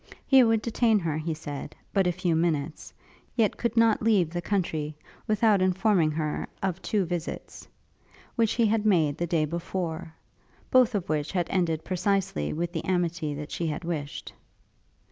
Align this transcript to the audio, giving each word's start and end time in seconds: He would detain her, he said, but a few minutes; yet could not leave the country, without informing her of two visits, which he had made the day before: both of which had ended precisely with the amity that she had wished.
He 0.25 0.41
would 0.43 0.63
detain 0.63 0.97
her, 0.97 1.15
he 1.19 1.35
said, 1.35 1.75
but 1.93 2.07
a 2.07 2.11
few 2.11 2.35
minutes; 2.35 2.91
yet 3.35 3.55
could 3.55 3.77
not 3.77 4.01
leave 4.01 4.31
the 4.31 4.41
country, 4.41 4.95
without 5.27 5.61
informing 5.61 6.09
her 6.09 6.47
of 6.63 6.81
two 6.81 7.05
visits, 7.05 7.67
which 8.35 8.53
he 8.53 8.65
had 8.65 8.83
made 8.83 9.19
the 9.19 9.27
day 9.27 9.45
before: 9.45 10.11
both 10.71 10.95
of 10.95 11.07
which 11.07 11.31
had 11.33 11.45
ended 11.51 11.83
precisely 11.85 12.51
with 12.51 12.71
the 12.73 12.83
amity 12.83 13.35
that 13.35 13.51
she 13.51 13.67
had 13.67 13.83
wished. 13.83 14.33